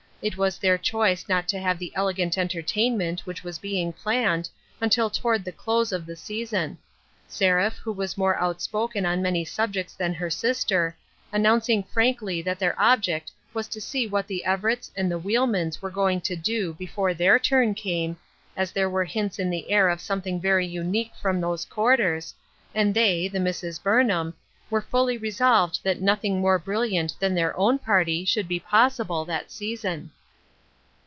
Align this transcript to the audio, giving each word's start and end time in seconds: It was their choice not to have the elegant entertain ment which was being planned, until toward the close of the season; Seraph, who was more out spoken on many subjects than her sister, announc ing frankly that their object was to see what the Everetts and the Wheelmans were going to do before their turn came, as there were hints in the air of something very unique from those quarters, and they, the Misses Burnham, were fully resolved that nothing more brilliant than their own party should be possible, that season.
It 0.23 0.37
was 0.37 0.59
their 0.59 0.77
choice 0.77 1.27
not 1.27 1.47
to 1.47 1.57
have 1.57 1.79
the 1.79 1.91
elegant 1.95 2.37
entertain 2.37 2.95
ment 2.95 3.21
which 3.25 3.43
was 3.43 3.57
being 3.57 3.91
planned, 3.91 4.47
until 4.79 5.09
toward 5.09 5.43
the 5.43 5.51
close 5.51 5.91
of 5.91 6.05
the 6.05 6.15
season; 6.15 6.77
Seraph, 7.27 7.77
who 7.79 7.91
was 7.91 8.19
more 8.19 8.37
out 8.37 8.61
spoken 8.61 9.03
on 9.03 9.23
many 9.23 9.43
subjects 9.43 9.95
than 9.95 10.13
her 10.13 10.29
sister, 10.29 10.95
announc 11.33 11.69
ing 11.69 11.81
frankly 11.81 12.39
that 12.43 12.59
their 12.59 12.79
object 12.79 13.31
was 13.51 13.67
to 13.69 13.81
see 13.81 14.05
what 14.05 14.27
the 14.27 14.45
Everetts 14.45 14.91
and 14.95 15.11
the 15.11 15.19
Wheelmans 15.19 15.81
were 15.81 15.89
going 15.89 16.21
to 16.21 16.35
do 16.35 16.75
before 16.75 17.15
their 17.15 17.39
turn 17.39 17.73
came, 17.73 18.15
as 18.55 18.71
there 18.71 18.91
were 18.91 19.05
hints 19.05 19.39
in 19.39 19.49
the 19.49 19.71
air 19.71 19.89
of 19.89 19.99
something 19.99 20.39
very 20.39 20.67
unique 20.67 21.13
from 21.19 21.41
those 21.41 21.65
quarters, 21.65 22.35
and 22.75 22.93
they, 22.93 23.27
the 23.27 23.39
Misses 23.39 23.79
Burnham, 23.79 24.35
were 24.69 24.81
fully 24.81 25.17
resolved 25.17 25.83
that 25.83 25.99
nothing 25.99 26.39
more 26.39 26.57
brilliant 26.57 27.13
than 27.19 27.35
their 27.35 27.53
own 27.59 27.77
party 27.77 28.23
should 28.23 28.47
be 28.47 28.57
possible, 28.57 29.25
that 29.25 29.51
season. 29.51 30.09